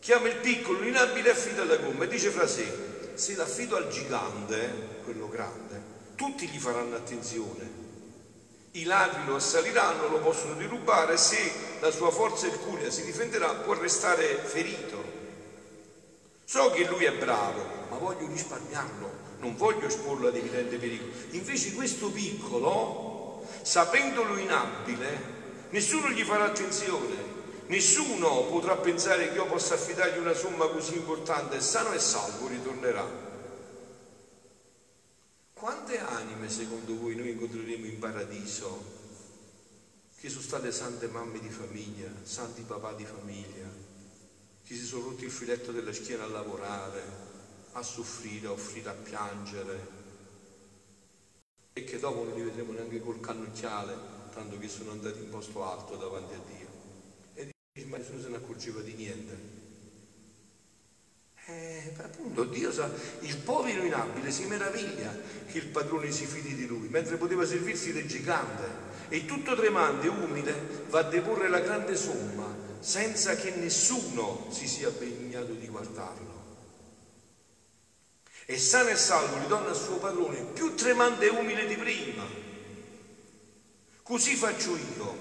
chiama 0.01 0.29
il 0.29 0.37
piccolo, 0.37 0.81
l'inabile 0.81 1.29
e 1.29 1.33
affida 1.33 1.63
la 1.65 1.77
gomma 1.77 2.05
e 2.05 2.09
dice 2.09 2.31
fra 2.31 2.47
sé, 2.47 3.13
se 3.15 3.37
l'affido 3.37 3.77
al 3.77 3.89
gigante, 3.91 4.99
quello 5.05 5.29
grande, 5.29 5.83
tutti 6.17 6.49
gli 6.49 6.59
faranno 6.59 6.97
attenzione. 6.97 7.89
I 8.73 8.85
ladri 8.85 9.25
lo 9.25 9.37
assaliranno, 9.37 10.09
lo 10.09 10.21
possono 10.21 10.55
derubare, 10.55 11.17
se 11.17 11.79
la 11.81 11.91
sua 11.91 12.11
forza 12.11 12.47
erculea 12.47 12.91
si 12.91 13.05
difenderà 13.05 13.55
può 13.55 13.75
restare 13.75 14.37
ferito. 14.45 15.03
So 16.45 16.71
che 16.71 16.85
lui 16.85 17.05
è 17.05 17.13
bravo, 17.13 17.87
ma 17.89 17.97
voglio 17.97 18.27
risparmiarlo, 18.29 19.11
non 19.39 19.57
voglio 19.57 19.87
esporlo 19.87 20.29
ad 20.29 20.37
evidente 20.37 20.77
pericolo. 20.77 21.13
Invece 21.31 21.73
questo 21.73 22.11
piccolo, 22.11 23.43
sapendolo 23.63 24.37
inabile, 24.37 25.69
nessuno 25.71 26.11
gli 26.11 26.23
farà 26.23 26.45
attenzione, 26.45 27.39
Nessuno 27.71 28.47
potrà 28.47 28.75
pensare 28.75 29.29
che 29.29 29.37
io 29.37 29.47
possa 29.47 29.75
affidargli 29.75 30.19
una 30.19 30.35
somma 30.35 30.67
così 30.67 30.97
importante, 30.97 31.61
sano 31.61 31.93
e 31.93 32.01
salvo 32.01 32.49
ritornerà. 32.49 33.30
Quante 35.61 35.99
anime 35.99 36.49
secondo 36.49 36.97
voi 36.97 37.15
noi 37.15 37.33
incontreremo 37.33 37.85
in 37.85 37.99
paradiso 37.99 38.83
che 40.17 40.31
sono 40.31 40.41
state 40.41 40.73
sante 40.73 41.07
mamme 41.09 41.39
di 41.39 41.51
famiglia, 41.51 42.11
santi 42.23 42.63
papà 42.63 42.95
di 42.95 43.05
famiglia, 43.05 43.69
che 44.65 44.75
si 44.75 44.87
sono 44.87 45.11
rotti 45.11 45.25
il 45.25 45.31
filetto 45.31 45.71
della 45.71 45.93
schiena 45.93 46.25
a 46.25 46.29
lavorare, 46.29 47.03
a 47.73 47.83
soffrire, 47.83 48.47
a 48.47 48.53
offrire, 48.53 48.89
a 48.89 48.95
piangere 48.95 49.89
e 51.75 51.85
che 51.85 51.99
dopo 51.99 52.25
non 52.25 52.33
li 52.33 52.43
vedremo 52.43 52.73
neanche 52.73 53.03
col 53.03 53.21
cannocchiale, 53.21 53.95
tanto 54.33 54.57
che 54.57 54.67
sono 54.67 54.93
andati 54.93 55.19
in 55.19 55.29
posto 55.29 55.63
alto 55.63 55.97
davanti 55.97 56.33
a 56.33 56.41
Dio 56.47 56.71
ma 57.91 57.99
nessuno 57.99 58.23
se 58.23 58.29
ne 58.29 58.37
accorgeva 58.37 58.81
di 58.81 58.95
niente. 58.95 59.60
Eh, 61.51 61.93
appunto, 62.03 62.45
Dio 62.45 62.71
sa, 62.71 62.89
il 63.21 63.37
povero 63.39 63.83
inabile 63.83 64.31
si 64.31 64.45
meraviglia 64.45 65.13
che 65.51 65.59
il 65.59 65.67
padrone 65.67 66.11
si 66.13 66.25
fidi 66.27 66.55
di 66.55 66.67
lui, 66.67 66.89
mentre 66.89 67.17
poteva 67.17 67.45
servirsi 67.45 67.93
del 67.93 68.07
gigante. 68.07 68.89
E 69.09 69.25
tutto 69.25 69.57
tremante, 69.57 70.07
umile, 70.07 70.85
va 70.89 71.01
a 71.01 71.03
deporre 71.03 71.49
la 71.49 71.59
grande 71.59 71.97
somma, 71.97 72.47
senza 72.79 73.35
che 73.35 73.51
nessuno 73.51 74.47
si 74.51 74.69
sia 74.69 74.91
degnato 74.91 75.53
di 75.53 75.67
guardarlo. 75.67 76.39
E 78.47 78.59
sano 78.59 78.89
e 78.91 78.97
salvo 78.97 79.39
ritorna 79.39 79.71
al 79.71 79.77
suo 79.77 79.97
padrone, 79.97 80.45
più 80.53 80.75
tremante 80.75 81.27
e 81.27 81.29
umile 81.29 81.67
di 81.67 81.75
prima. 81.75 82.25
Così 84.03 84.35
faccio 84.35 84.77
io, 84.77 85.17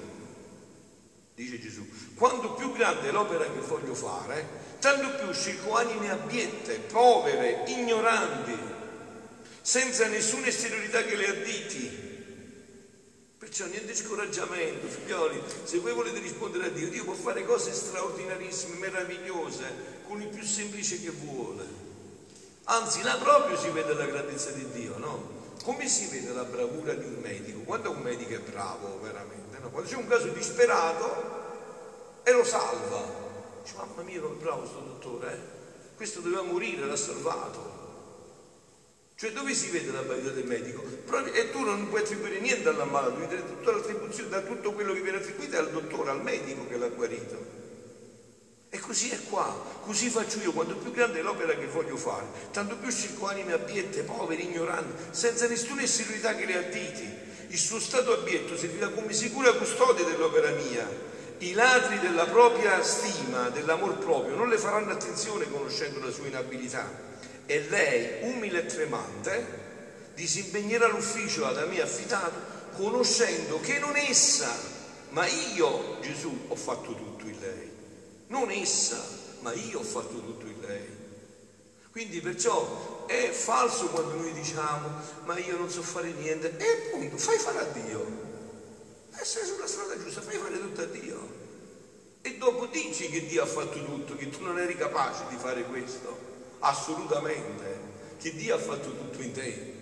dice 1.35 1.59
Gesù, 1.59 1.87
quanto 2.15 2.53
più 2.53 2.71
grande 2.73 3.11
l'opera 3.11 3.43
che 3.45 3.59
voglio 3.59 3.93
fare, 3.93 4.68
tanto 4.79 5.23
più 5.23 5.33
scelgo 5.33 5.75
anime 5.75 6.09
abbiette, 6.09 6.79
povere, 6.91 7.63
ignoranti, 7.67 8.57
senza 9.61 10.07
nessuna 10.07 10.47
esteriorità 10.47 11.03
che 11.03 11.15
le 11.15 11.27
additi. 11.27 12.07
Perciò 13.37 13.65
niente 13.65 13.95
scoraggiamento, 13.95 14.87
figlioli, 14.87 15.41
se 15.63 15.79
voi 15.79 15.93
volete 15.93 16.19
rispondere 16.19 16.65
a 16.65 16.69
Dio, 16.69 16.89
Dio 16.89 17.03
può 17.03 17.13
fare 17.13 17.45
cose 17.45 17.73
straordinarissime, 17.73 18.77
meravigliose, 18.77 19.97
con 20.07 20.21
il 20.21 20.27
più 20.27 20.43
semplice 20.43 21.01
che 21.01 21.09
vuole. 21.09 21.87
Anzi, 22.65 23.01
là 23.01 23.15
proprio 23.15 23.57
si 23.57 23.69
vede 23.69 23.93
la 23.93 24.05
grandezza 24.05 24.51
di 24.51 24.69
Dio, 24.71 24.97
no? 24.97 25.37
Come 25.63 25.87
si 25.87 26.07
vede 26.07 26.33
la 26.33 26.43
bravura 26.43 26.93
di 26.93 27.05
un 27.05 27.19
medico? 27.21 27.59
Quando 27.61 27.91
un 27.91 28.01
medico 28.01 28.33
è 28.33 28.39
bravo, 28.39 28.99
veramente, 29.01 29.57
no? 29.59 29.69
Quando 29.69 29.89
c'è 29.89 29.95
un 29.95 30.07
caso 30.07 30.27
disperato, 30.27 31.39
e 32.23 32.31
lo 32.31 32.43
salva. 32.43 33.27
Dice, 33.63 33.75
mamma 33.75 34.01
mia, 34.03 34.19
come 34.21 34.35
bravo 34.35 34.59
questo 34.59 34.79
dottore, 34.79 35.33
eh? 35.33 35.95
questo 35.95 36.19
doveva 36.21 36.43
morire, 36.43 36.85
l'ha 36.85 36.95
salvato. 36.95 37.77
Cioè 39.15 39.33
dove 39.33 39.53
si 39.53 39.69
vede 39.69 39.91
la 39.91 40.01
bravura 40.01 40.31
del 40.31 40.45
medico? 40.45 40.81
E 41.33 41.51
tu 41.51 41.59
non 41.59 41.89
puoi 41.89 42.01
attribuire 42.01 42.39
niente 42.39 42.69
all'ammalato, 42.69 43.15
devi 43.15 43.27
dare 43.27 43.45
tutta 43.45 43.71
l'attribuzione, 43.71 44.29
da 44.29 44.41
tutto 44.41 44.71
quello 44.71 44.93
che 44.93 45.01
viene 45.01 45.17
attribuito 45.17 45.57
al 45.57 45.71
dottore, 45.71 46.11
al 46.11 46.23
medico 46.23 46.65
che 46.67 46.77
l'ha 46.77 46.87
guarito. 46.87 47.57
E 48.71 48.79
così 48.79 49.09
è 49.09 49.19
qua, 49.23 49.53
così 49.81 50.09
faccio 50.09 50.39
io, 50.39 50.53
quanto 50.53 50.75
più 50.75 50.91
grande 50.91 51.19
è 51.19 51.21
l'opera 51.21 51.53
che 51.55 51.65
voglio 51.65 51.97
fare, 51.97 52.27
tanto 52.51 52.77
più 52.77 52.91
cerco 52.91 53.27
anime 53.27 53.53
abbiette, 53.53 54.03
poveri, 54.03 54.43
ignoranti, 54.43 54.93
senza 55.09 55.47
nessuna 55.47 55.81
esserità 55.81 56.35
che 56.35 56.45
le 56.45 56.57
additi. 56.57 57.27
Il 57.47 57.57
suo 57.57 57.79
stato 57.79 58.13
abietto 58.13 58.55
servirà 58.55 58.89
come 58.89 59.11
sicura 59.11 59.51
custode 59.53 60.05
dell'opera 60.05 60.51
mia, 60.51 60.87
i 61.39 61.53
ladri 61.53 61.99
della 61.99 62.25
propria 62.25 62.81
stima, 62.83 63.49
dell'amor 63.49 63.97
proprio, 63.97 64.35
non 64.35 64.49
le 64.49 64.57
faranno 64.57 64.91
attenzione 64.91 65.49
conoscendo 65.49 65.99
la 65.99 66.11
sua 66.11 66.27
inabilità 66.27 67.07
e 67.45 67.67
lei, 67.69 68.29
umile 68.29 68.59
e 68.59 68.65
tremante, 68.65 69.57
disimpegnerà 70.13 70.87
l'ufficio 70.87 71.49
da 71.51 71.65
me 71.65 71.81
affidato 71.81 72.57
conoscendo 72.73 73.59
che 73.59 73.79
non 73.79 73.95
essa, 73.95 74.53
ma 75.09 75.25
io, 75.25 75.97
Gesù, 76.01 76.45
ho 76.47 76.55
fatto 76.55 76.93
tutto 76.93 77.25
in 77.25 77.39
lei. 77.39 77.71
Non 78.27 78.51
essa, 78.51 79.01
ma 79.39 79.53
io 79.53 79.79
ho 79.79 79.83
fatto 79.83 80.19
tutto 80.19 80.45
in 80.45 80.59
lei. 80.59 80.97
Quindi 81.91 82.19
perciò 82.21 83.05
è 83.07 83.29
falso 83.31 83.87
quando 83.87 84.13
noi 84.13 84.31
diciamo 84.33 84.87
ma 85.23 85.37
io 85.39 85.57
non 85.57 85.69
so 85.69 85.81
fare 85.81 86.11
niente 86.11 86.55
e 86.57 86.85
appunto 86.85 87.17
fai 87.17 87.37
fare 87.39 87.57
a 87.57 87.63
Dio 87.63 88.29
essere 89.21 89.45
sulla 89.45 89.67
strada 89.67 90.01
giusta, 90.01 90.21
fai 90.21 90.37
fare 90.37 90.59
tutto 90.59 90.81
a 90.81 90.85
Dio. 90.85 91.47
E 92.21 92.37
dopo 92.37 92.65
dici 92.67 93.09
che 93.09 93.25
Dio 93.25 93.43
ha 93.43 93.45
fatto 93.45 93.83
tutto, 93.83 94.15
che 94.15 94.29
tu 94.29 94.43
non 94.43 94.59
eri 94.59 94.75
capace 94.75 95.23
di 95.29 95.35
fare 95.37 95.63
questo. 95.63 96.17
Assolutamente. 96.59 97.87
Che 98.19 98.33
Dio 98.33 98.55
ha 98.55 98.59
fatto 98.59 98.89
tutto 98.95 99.21
in 99.21 99.31
te. 99.31 99.73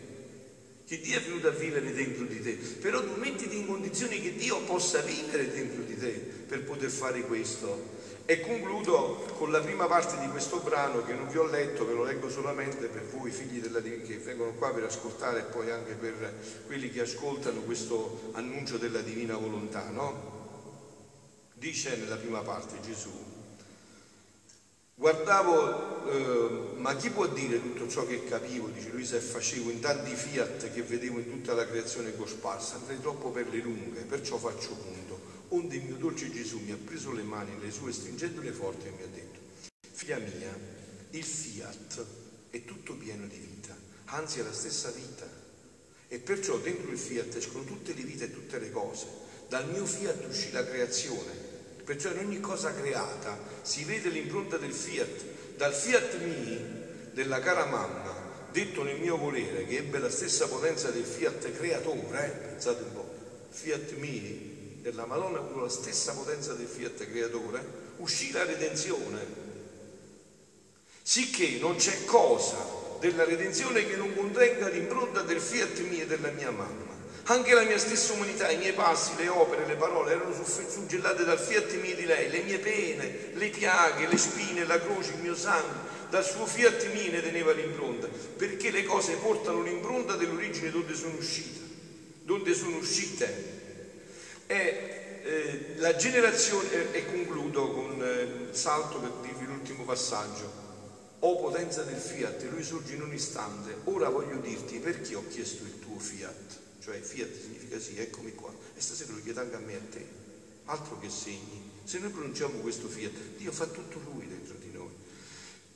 Che 0.86 1.00
Dio 1.00 1.17
è 1.17 1.22
venuto 1.22 1.48
a 1.48 1.51
vivere 1.51 1.91
dentro 1.94 2.25
di 2.25 2.41
te. 2.41 2.53
Però 2.53 3.03
tu 3.03 3.20
mettiti 3.20 3.58
in 3.58 3.65
condizioni 3.65 4.22
che 4.22 4.36
Dio 4.36 4.62
possa 4.62 5.01
vivere 5.01 5.51
dentro 5.51 5.82
di 5.84 5.98
te 5.98 6.12
per 6.48 6.63
poter 6.63 6.89
fare 6.89 7.22
questo. 7.22 7.96
E 8.29 8.41
concludo 8.41 9.24
con 9.38 9.53
la 9.53 9.62
prima 9.62 9.86
parte 9.86 10.19
di 10.19 10.27
questo 10.27 10.57
brano 10.57 11.01
che 11.01 11.13
non 11.13 11.29
vi 11.29 11.38
ho 11.38 11.46
letto, 11.46 11.86
ve 11.86 11.93
lo 11.93 12.03
leggo 12.03 12.29
solamente 12.29 12.88
per 12.88 13.05
voi 13.05 13.31
figli 13.31 13.62
della 13.62 13.79
Divina 13.79 14.05
che 14.05 14.17
vengono 14.17 14.51
qua 14.51 14.74
per 14.74 14.84
ascoltare 14.84 15.39
e 15.39 15.43
poi 15.43 15.72
anche 15.72 15.93
per 15.93 16.34
quelli 16.65 16.91
che 16.91 17.00
ascoltano 17.00 17.62
questo 17.62 18.31
annuncio 18.34 18.77
della 18.77 19.00
Divina 19.00 19.38
Volontà, 19.38 19.89
no? 19.91 20.36
Dice 21.53 21.96
nella 21.96 22.17
prima 22.17 22.41
parte 22.41 22.81
Gesù, 22.81 23.12
guardavo, 24.93 26.10
eh, 26.10 26.79
ma 26.79 26.98
chi 26.98 27.10
può 27.12 27.27
dire 27.27 27.62
tutto 27.62 27.88
ciò 27.88 28.05
che 28.05 28.25
capivo, 28.25 28.67
dice 28.67 28.89
Luisa, 28.89 29.15
e 29.15 29.22
facevo 29.22 29.69
in 29.69 29.79
tanti 29.79 30.13
fiat 30.13 30.74
che 30.74 30.81
vedevo 30.81 31.19
in 31.19 31.29
tutta 31.29 31.53
la 31.53 31.65
creazione 31.65 32.13
cosparsa, 32.13 32.75
andrei 32.75 33.00
troppo 33.00 33.29
per 33.29 33.48
le 33.48 33.60
lunghe, 33.60 34.01
perciò 34.01 34.36
faccio 34.36 34.74
punto 34.74 35.26
onde 35.50 35.75
il 35.75 35.84
mio 35.84 35.96
dolce 35.96 36.32
Gesù 36.32 36.60
mi 36.60 36.72
ha 36.72 36.77
preso 36.77 37.12
le 37.12 37.24
mani 37.24 37.51
nelle 37.56 37.72
sue 37.72 37.94
stringendole 37.94 38.51
forte 38.51 38.88
e 38.88 38.92
mi 38.92 39.04
ha 39.04 39.08
detto, 39.08 39.39
figlia 39.92 40.18
mia, 40.18 40.54
il 41.12 41.24
fiat 41.24 42.06
è 42.50 42.66
tutto 42.66 42.96
pieno 42.96 43.25
di 43.27 43.38
vita, 43.38 43.75
anzi 44.06 44.39
è 44.39 44.44
la 44.44 44.54
stessa 44.54 44.89
vita. 44.92 45.46
E 46.10 46.20
perciò 46.20 46.58
dentro 46.58 46.92
il 46.92 46.98
fiat 46.98 47.36
escono 47.36 47.63
tutte 47.66 47.94
le 47.94 48.04
vite 48.04 48.25
e 48.25 48.34
tutte 48.34 48.60
le 48.60 48.72
cose. 48.72 49.06
Dal 49.48 49.70
mio 49.70 49.86
fiat 49.86 50.25
uscì 50.27 50.51
la 50.51 50.66
creazione, 50.66 51.32
perciò 51.84 52.12
in 52.12 52.20
ogni 52.20 52.39
cosa 52.39 52.74
creata 52.74 53.38
si 53.62 53.84
vede 53.84 54.10
l'impronta 54.10 54.58
del 54.58 54.74
fiat. 54.74 55.56
Dal 55.56 55.74
fiat 55.74 56.22
mi, 56.22 57.12
della 57.13 57.39
cara 57.39 57.66
mamma, 57.66 58.16
detto 58.51 58.84
nel 58.84 59.00
mio 59.00 59.18
volere, 59.18 59.66
che 59.66 59.77
ebbe 59.77 60.00
la 60.00 60.10
stessa 60.10 60.48
potenza 60.48 60.92
del 60.92 61.04
fiat 61.04 61.51
creatore, 61.54 62.48
pensate 62.51 62.84
un 62.84 62.94
po', 62.94 63.13
fiat 63.50 63.94
mi, 63.94 64.57
della 64.81 65.05
Madonna 65.05 65.39
con 65.39 65.62
la 65.62 65.69
stessa 65.69 66.13
potenza 66.13 66.53
del 66.53 66.67
fiat 66.67 67.10
creatore, 67.10 67.63
uscì 67.98 68.31
la 68.31 68.46
redenzione. 68.46 69.46
Sicché 71.01 71.57
non 71.60 71.75
c'è 71.75 72.03
cosa 72.05 72.57
della 73.00 73.24
redenzione 73.24 73.86
che 73.86 73.96
non 73.96 74.13
contenga 74.15 74.67
l'impronta 74.67 75.22
del 75.22 75.39
fiat 75.39 75.79
mio 75.81 76.03
e 76.03 76.07
della 76.07 76.29
mia 76.31 76.51
mamma. 76.51 76.96
Anche 77.29 77.53
la 77.53 77.63
mia 77.63 77.77
stessa 77.77 78.13
umanità, 78.13 78.50
i 78.51 78.57
miei 78.57 78.72
passi, 78.74 79.15
le 79.17 79.27
opere, 79.27 79.65
le 79.65 79.75
parole 79.75 80.13
erano 80.13 80.34
suggellate 80.34 81.25
dal 81.25 81.38
fiat 81.38 81.74
mio 81.74 81.93
di 81.93 82.05
lei, 82.05 82.29
le 82.29 82.41
mie 82.41 82.57
pene, 82.57 83.31
le 83.34 83.50
piaghe, 83.50 84.07
le 84.07 84.17
spine, 84.17 84.63
la 84.63 84.79
croce, 84.79 85.12
il 85.12 85.19
mio 85.19 85.36
sangue, 85.36 85.81
dal 86.10 86.24
suo 86.24 86.46
fiat 86.46 86.86
mio 86.88 87.12
ne 87.12 87.22
teneva 87.22 87.51
l'impronta, 87.51 88.07
perché 88.07 88.72
le 88.72 88.84
cose 88.84 89.17
portano 89.17 89.62
l'impronta 89.62 90.15
dell'origine 90.15 90.72
dove 90.72 90.96
sono 90.96 91.15
uscite, 91.15 91.60
dove 92.24 92.53
sono 92.53 92.77
uscite. 92.77 93.57
E 94.48 95.20
eh, 95.24 95.74
la 95.77 95.96
generazione, 95.96 96.94
e 96.94 97.06
concludo 97.06 97.72
con 97.72 98.01
eh, 98.01 98.22
il 98.50 98.56
salto 98.56 99.00
per 99.00 99.12
dirvi 99.22 99.46
l'ultimo 99.46 99.84
passaggio, 99.84 100.66
o 101.20 101.36
potenza 101.38 101.84
del 101.84 101.98
fiat, 101.98 102.44
lui 102.50 102.63
sorge 102.63 102.94
in 102.94 103.01
un 103.01 103.13
istante, 103.13 103.75
ora 103.86 104.10
voglio 104.10 104.39
dirti 104.39 104.77
perché 104.80 105.16
ho 105.16 105.27
chiesto 105.27 105.63
il 105.63 105.80
tuo 105.80 106.00
fiat. 106.00 106.60
Cioè 106.80 107.01
fiat 107.01 107.42
significa 107.42 107.77
sì, 107.80 107.98
eccomi 107.98 108.34
qua, 108.34 108.54
e 108.75 108.80
stasera 108.80 109.12
lo 109.12 109.22
chiedo 109.22 109.42
anche 109.42 109.56
a 109.56 109.60
me 109.60 109.74
e 109.74 109.75
a 109.75 109.82
te, 109.92 110.06
altro 110.66 110.98
che 111.00 111.10
segni. 111.10 111.72
Se 111.84 112.00
noi 112.00 112.12
pronunciamo 112.12 112.60
questo 112.60 112.88
fiat, 112.88 113.13
Dio 113.38 113.51
fa 113.51 113.66
tutto 113.66 114.00
lui 114.12 114.27
dentro 114.27 114.56
di 114.60 114.72
noi. 114.72 114.92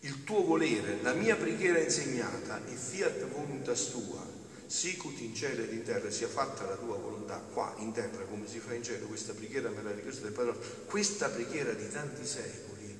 Il 0.01 0.23
tuo 0.23 0.43
volere, 0.43 0.99
la 1.01 1.13
mia 1.13 1.35
preghiera 1.35 1.79
insegnata, 1.79 2.61
il 2.69 2.77
fiat 2.77 3.27
voluntas 3.27 3.89
tua, 3.89 4.25
sicut 4.71 5.19
in 5.19 5.35
cielo 5.35 5.63
ed 5.63 5.73
in 5.73 5.83
terra 5.83 6.09
sia 6.09 6.29
fatta 6.29 6.65
la 6.65 6.75
tua 6.75 6.95
volontà, 6.95 7.35
qua 7.51 7.75
in 7.79 7.91
terra 7.91 8.23
come 8.23 8.47
si 8.47 8.59
fa 8.59 8.73
in 8.73 8.83
cielo, 8.83 9.05
questa 9.07 9.33
preghiera 9.33 9.69
me 9.69 9.83
la 9.83 9.91
ricordo 9.91 10.19
del 10.21 10.31
Padre, 10.31 10.55
questa 10.85 11.27
preghiera 11.27 11.73
di 11.73 11.89
tanti 11.89 12.25
secoli, 12.25 12.97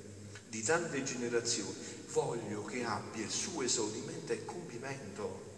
di 0.48 0.62
tante 0.62 1.02
generazioni, 1.02 1.74
voglio 2.12 2.64
che 2.64 2.84
abbia 2.84 3.24
il 3.24 3.30
suo 3.30 3.62
esaudimento 3.62 4.32
e 4.32 4.44
compimento 4.44 5.50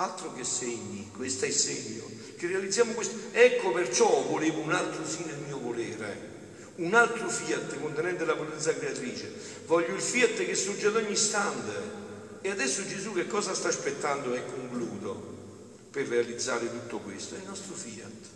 altro 0.00 0.32
che 0.32 0.44
segni, 0.44 1.10
questo 1.14 1.44
è 1.44 1.48
il 1.48 1.54
segno, 1.54 2.04
che 2.36 2.46
realizziamo 2.46 2.92
questo. 2.92 3.16
Ecco 3.32 3.72
perciò 3.72 4.22
volevo 4.22 4.60
un 4.60 4.72
altro 4.72 5.06
sì 5.06 5.24
nel 5.24 5.38
mio 5.38 5.58
volere, 5.58 6.36
un 6.76 6.94
altro 6.94 7.28
fiat 7.28 7.80
contenente 7.80 8.24
la 8.24 8.36
potenza 8.36 8.74
creatrice. 8.74 9.32
Voglio 9.66 9.94
il 9.94 10.00
fiat 10.00 10.44
che 10.44 10.54
sorge 10.54 10.86
ad 10.86 10.96
ogni 10.96 11.12
istante. 11.12 11.97
E 12.40 12.50
adesso 12.50 12.86
Gesù 12.86 13.12
che 13.12 13.26
cosa 13.26 13.54
sta 13.54 13.68
aspettando 13.68 14.34
e 14.34 14.44
concludo 14.44 15.36
per 15.90 16.06
realizzare 16.06 16.70
tutto 16.70 16.98
questo? 16.98 17.34
È 17.34 17.38
il 17.38 17.46
nostro 17.46 17.74
fiat. 17.74 18.26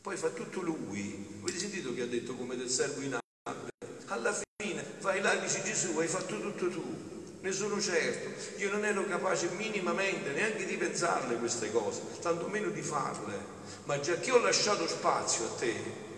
Poi 0.00 0.16
fa 0.16 0.28
tutto 0.30 0.60
lui. 0.60 1.40
Avete 1.42 1.58
sentito 1.58 1.94
che 1.94 2.02
ha 2.02 2.06
detto 2.06 2.34
come 2.34 2.56
del 2.56 2.70
servo 2.70 3.00
in 3.02 3.14
arte? 3.14 3.70
Alla 4.06 4.36
fine 4.60 4.84
vai 5.00 5.20
là 5.20 5.32
e 5.32 5.40
dici 5.40 5.62
Gesù, 5.62 5.96
hai 5.98 6.08
fatto 6.08 6.40
tutto 6.40 6.68
tu 6.68 7.16
ne 7.40 7.52
sono 7.52 7.80
certo. 7.80 8.60
Io 8.60 8.70
non 8.70 8.84
ero 8.84 9.04
capace 9.06 9.48
minimamente 9.50 10.32
neanche 10.32 10.66
di 10.66 10.76
pensarle 10.76 11.36
queste 11.36 11.70
cose, 11.70 12.02
tantomeno 12.20 12.70
di 12.70 12.82
farle. 12.82 13.56
Ma 13.84 14.00
già 14.00 14.18
che 14.18 14.32
ho 14.32 14.38
lasciato 14.40 14.86
spazio 14.88 15.44
a 15.46 15.50
te, 15.50 15.74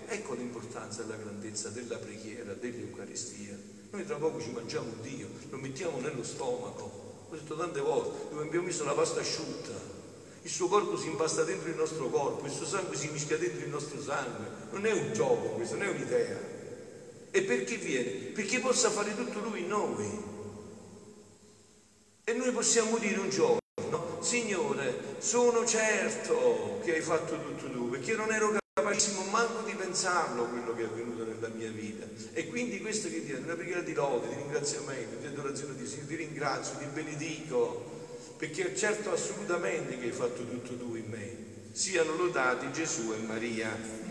ecco 0.06 0.34
l'importanza 0.34 1.02
e 1.02 1.06
la 1.06 1.16
grandezza 1.16 1.68
della 1.68 1.98
preghiera, 1.98 2.54
dell'Eucaristia. 2.54 3.56
Noi 3.90 4.06
tra 4.06 4.16
poco 4.16 4.40
ci 4.40 4.50
mangiamo 4.50 4.92
Dio, 5.02 5.28
lo 5.50 5.58
mettiamo 5.58 6.00
nello 6.00 6.22
stomaco. 6.22 7.09
Ho 7.30 7.36
detto 7.36 7.54
tante 7.54 7.80
volte, 7.80 8.28
dove 8.30 8.42
abbiamo 8.42 8.66
messo 8.66 8.84
la 8.84 8.92
pasta 8.92 9.20
asciutta. 9.20 9.70
Il 10.42 10.50
suo 10.50 10.66
corpo 10.66 10.96
si 10.96 11.06
impasta 11.06 11.44
dentro 11.44 11.68
il 11.68 11.76
nostro 11.76 12.08
corpo, 12.08 12.44
il 12.44 12.50
suo 12.50 12.66
sangue 12.66 12.96
si 12.96 13.08
mischia 13.10 13.38
dentro 13.38 13.64
il 13.64 13.70
nostro 13.70 14.02
sangue. 14.02 14.46
Non 14.72 14.84
è 14.84 14.90
un 14.90 15.12
gioco 15.12 15.50
questo, 15.50 15.76
non 15.76 15.86
è 15.86 15.90
un'idea. 15.90 16.38
E 17.30 17.42
perché 17.42 17.76
viene? 17.76 18.10
Perché 18.32 18.58
possa 18.58 18.90
fare 18.90 19.14
tutto 19.14 19.38
lui 19.38 19.60
in 19.60 19.68
noi. 19.68 20.24
E 22.24 22.32
noi 22.32 22.50
possiamo 22.50 22.98
dire 22.98 23.20
un 23.20 23.30
giorno, 23.30 23.60
Signore, 24.18 25.16
sono 25.18 25.64
certo 25.64 26.80
che 26.82 26.94
hai 26.94 27.00
fatto 27.00 27.40
tutto 27.40 27.70
tu, 27.70 27.90
perché 27.90 28.14
non 28.14 28.32
ero 28.32 28.58
capacissimo 28.72 29.22
manco 29.30 29.62
di 29.62 29.74
pensarlo 29.74 30.46
quello 30.46 30.74
che 30.74 30.82
è 30.82 30.86
avvenuto 30.86 31.19
nella 31.40 31.54
mia 31.54 31.70
vita. 31.70 32.06
E 32.32 32.46
quindi 32.46 32.80
questo 32.80 33.08
che 33.08 33.20
viene, 33.20 33.40
una 33.44 33.54
preghiera 33.54 33.80
di 33.80 33.94
lode, 33.94 34.28
di 34.28 34.34
ringraziamento, 34.34 35.16
di 35.20 35.26
adorazione 35.26 35.74
di 35.74 35.86
Signore, 35.86 36.08
ti 36.08 36.16
ringrazio, 36.16 36.76
ti 36.78 36.84
benedico, 36.92 37.88
perché 38.36 38.76
certo 38.76 39.10
assolutamente 39.12 39.98
che 39.98 40.06
hai 40.06 40.12
fatto 40.12 40.46
tutto 40.46 40.76
tu 40.76 40.94
in 40.94 41.08
me. 41.08 41.48
Siano 41.72 42.14
lodati 42.16 42.70
Gesù 42.72 43.12
e 43.12 43.22
Maria. 43.22 44.08